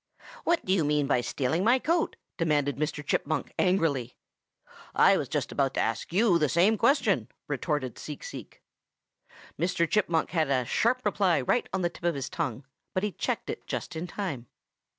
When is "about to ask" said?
5.51-6.11